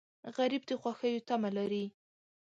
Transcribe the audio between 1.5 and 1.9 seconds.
لري